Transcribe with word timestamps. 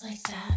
just 0.00 0.04
like 0.04 0.22
that. 0.22 0.56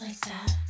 Like 0.00 0.20
that. 0.22 0.63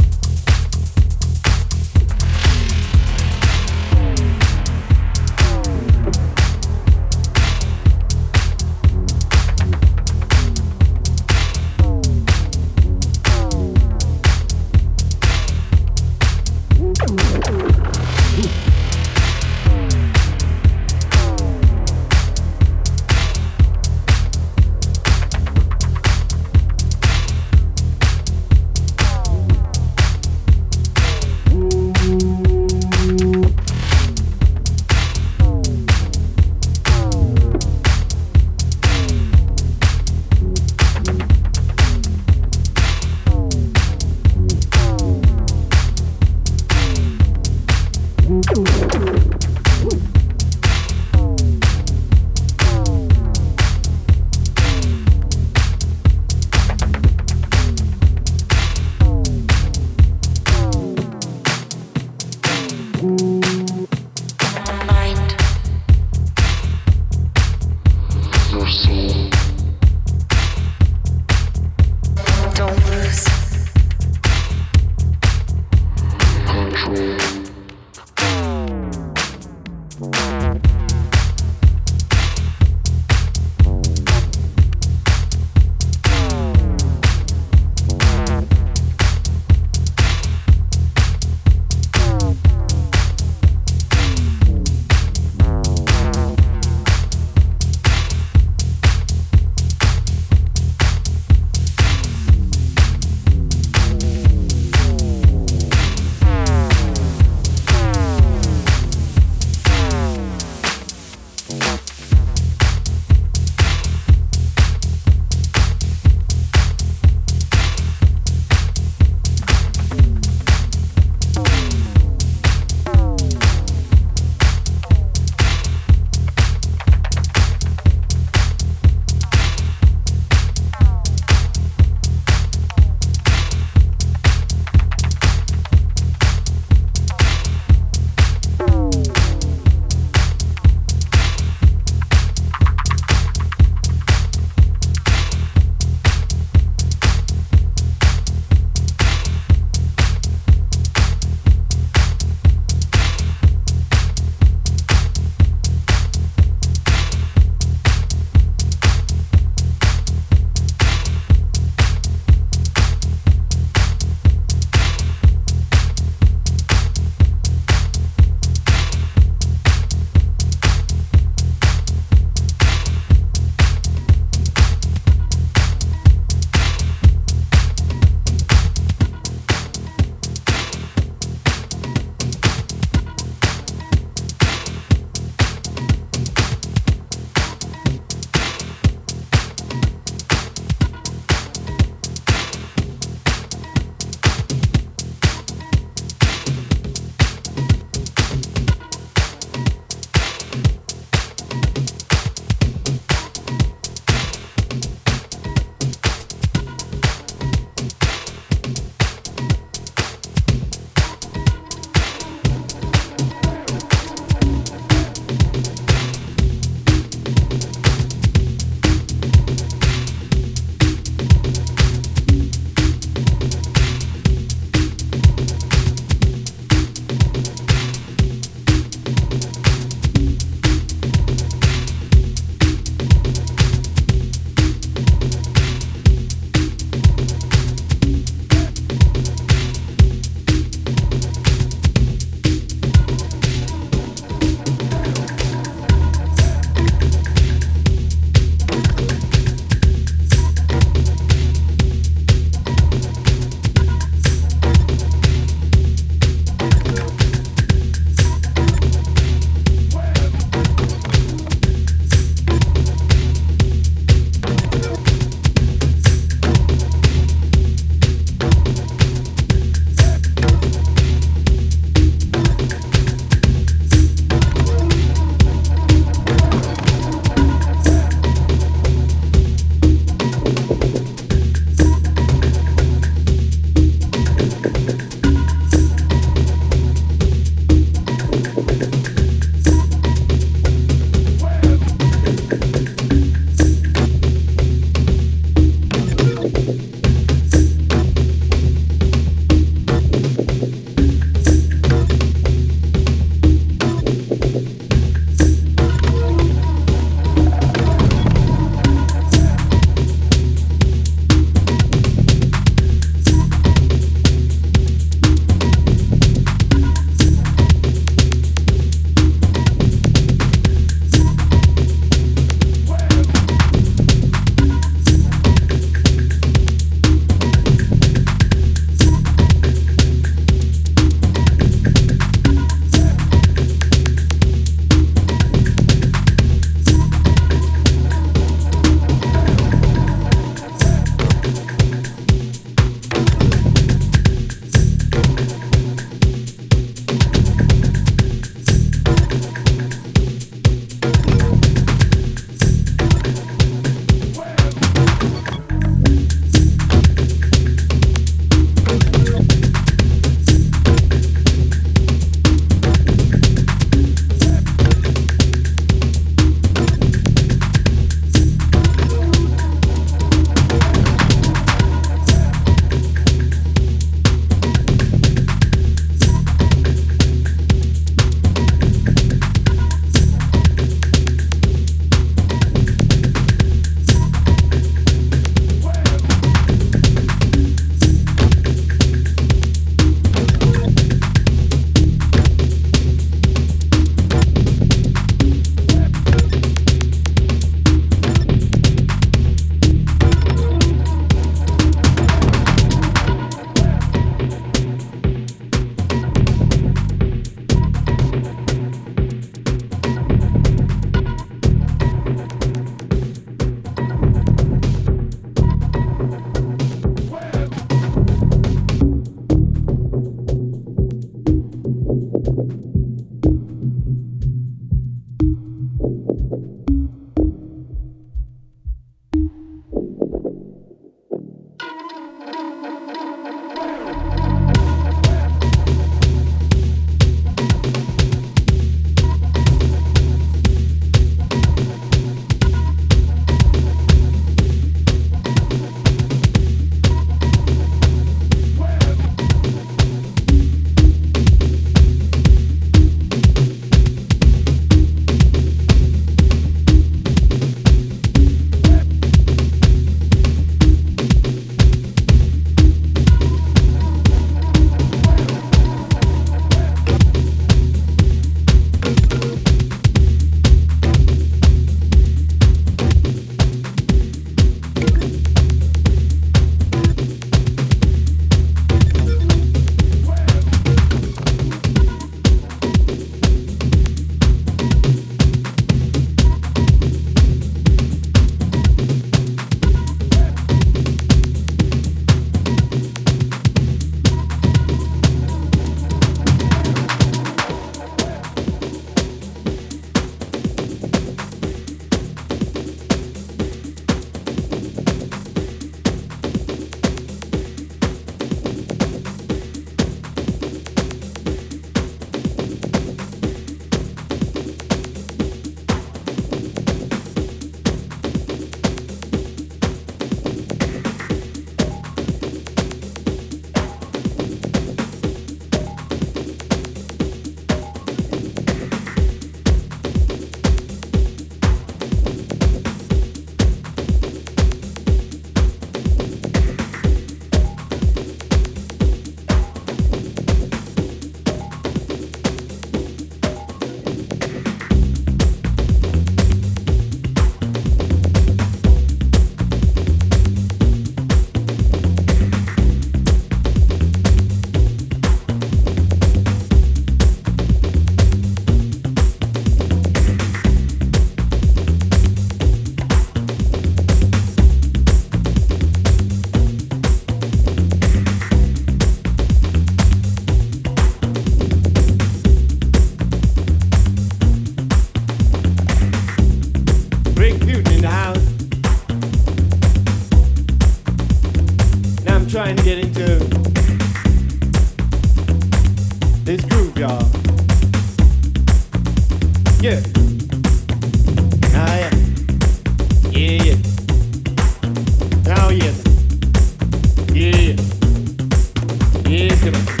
Yeah, 599.71 599.85
come 599.85 600.00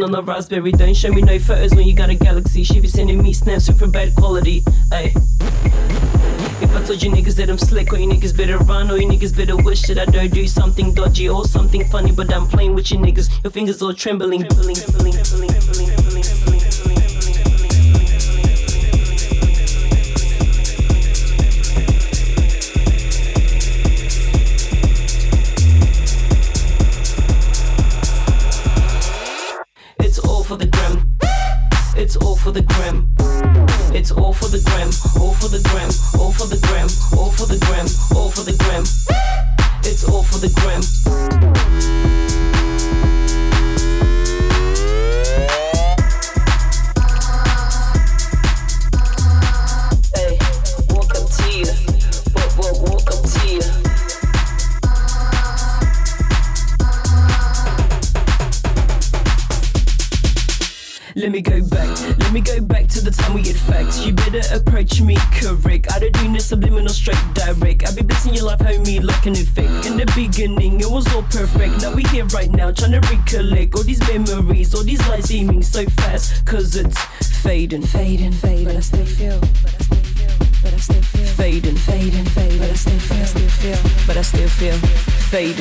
sipping 0.00 0.14
on 0.14 0.20
a 0.20 0.22
raspberry. 0.22 0.72
Don't 0.72 0.94
show 0.94 1.10
me 1.10 1.22
no 1.22 1.38
photos 1.38 1.74
when 1.74 1.86
you 1.86 1.94
got 1.94 2.10
a 2.10 2.14
galaxy. 2.14 2.62
She 2.62 2.80
be 2.80 2.88
sending 2.88 3.22
me 3.22 3.32
snaps 3.32 3.68
with 3.68 3.78
from 3.78 3.90
bad 3.90 4.14
quality. 4.14 4.62
Ay. 4.92 5.12
If 6.62 6.76
I 6.76 6.82
told 6.84 7.02
you 7.02 7.10
niggas 7.10 7.36
that 7.36 7.48
I'm 7.48 7.58
slick, 7.58 7.92
or 7.92 7.96
you 7.96 8.08
niggas 8.08 8.36
better 8.36 8.58
run, 8.58 8.90
or 8.90 8.98
you 8.98 9.08
niggas 9.08 9.36
better 9.36 9.56
wish 9.56 9.82
that 9.82 9.98
I 9.98 10.04
don't 10.04 10.32
do 10.32 10.46
something 10.46 10.92
dodgy 10.94 11.28
or 11.28 11.44
something 11.44 11.84
funny, 11.86 12.12
but 12.12 12.32
I'm 12.32 12.46
playing 12.46 12.74
with 12.74 12.90
you 12.90 12.98
niggas. 12.98 13.42
Your 13.42 13.50
fingers 13.50 13.82
all 13.82 13.94
trembling, 13.94 14.42
trembling, 14.42 14.76
trembling, 14.76 15.12
trembling, 15.12 15.49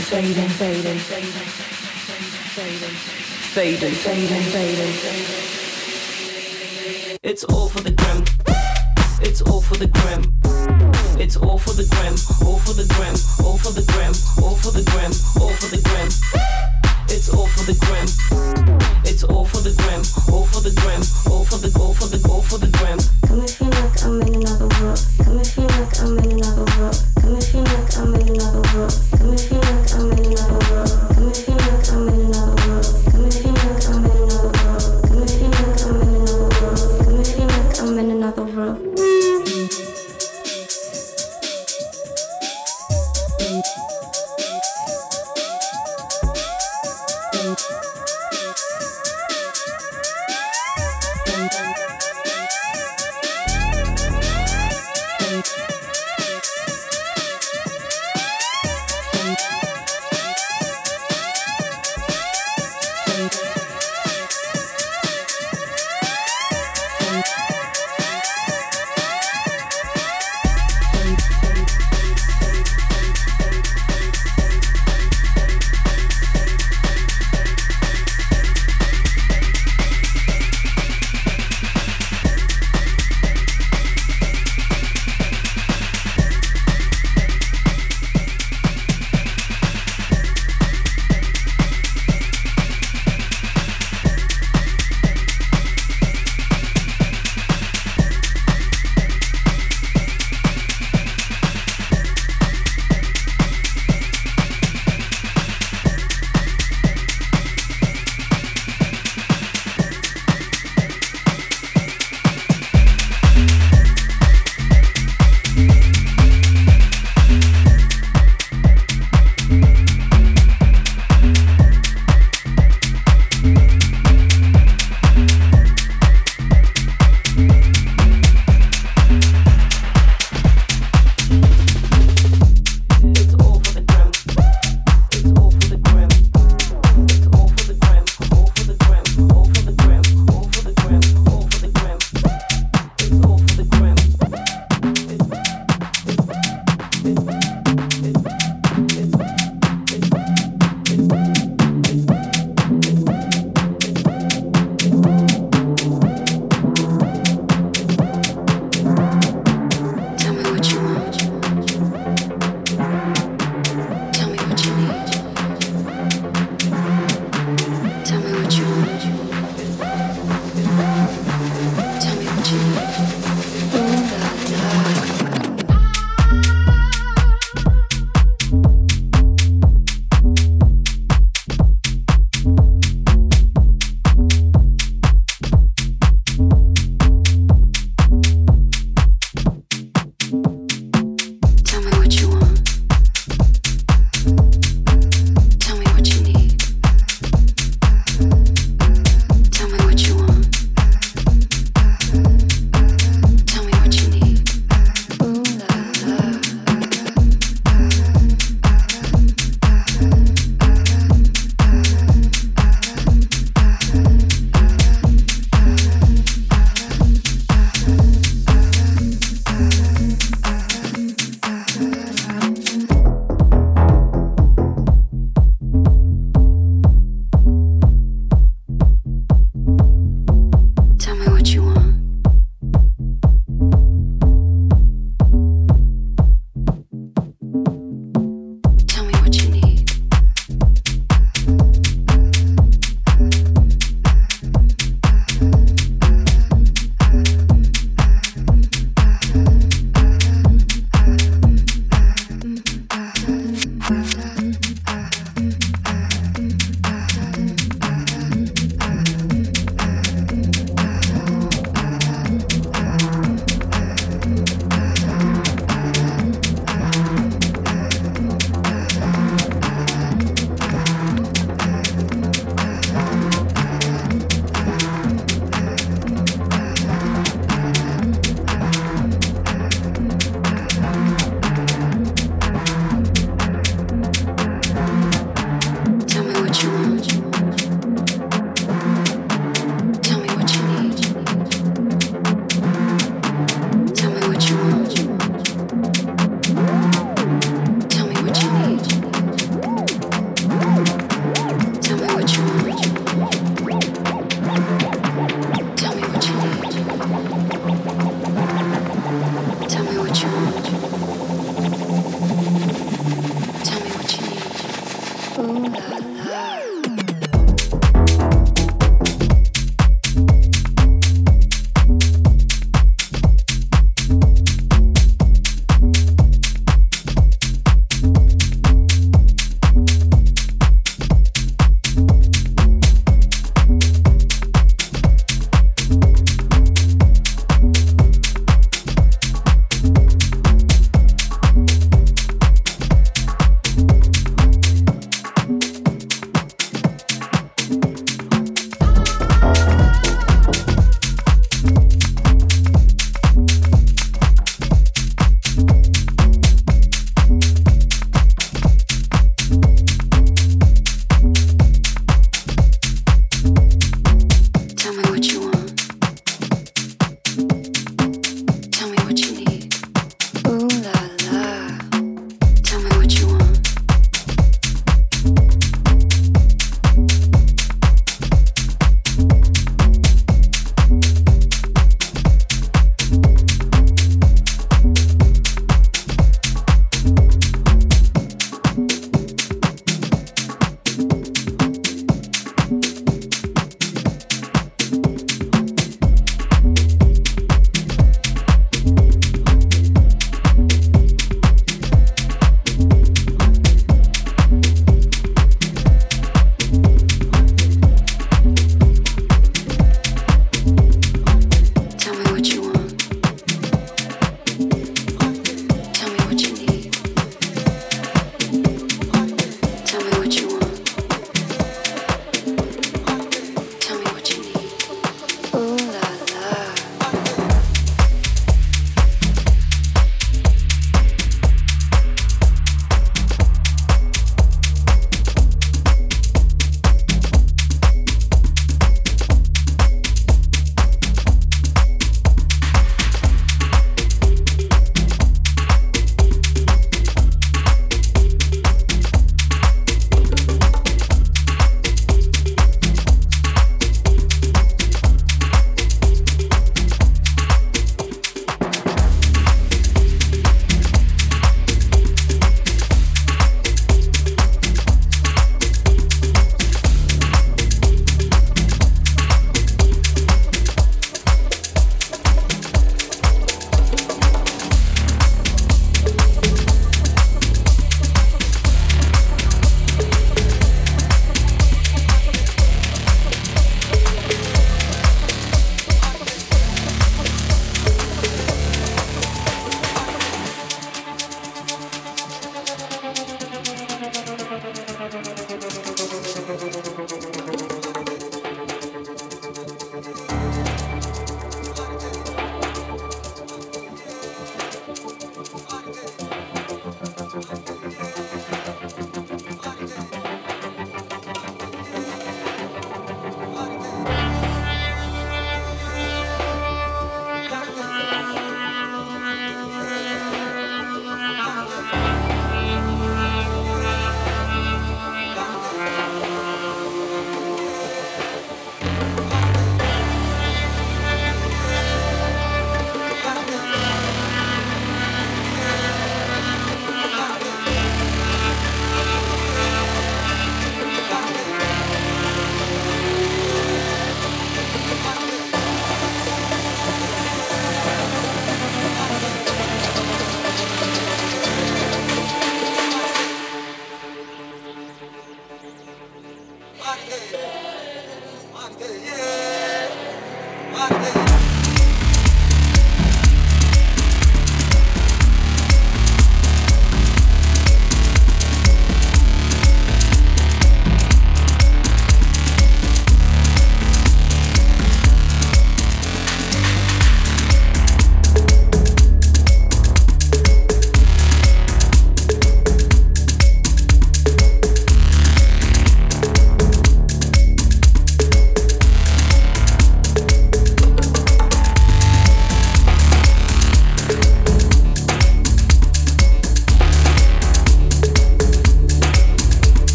fading, 0.00 0.48
fading, 0.48 0.98
fading, 0.98 1.30
fading, 2.54 2.96
fading, 3.52 3.92
fading, 3.92 4.42
fading. 4.42 4.94
It's 7.22 7.44
all 7.44 7.68
for 7.68 7.80
the 7.80 7.90
gram. 7.90 8.24
It's 9.20 9.42
all 9.42 9.60
for 9.60 9.76
the 9.76 9.88
gram. 9.88 10.39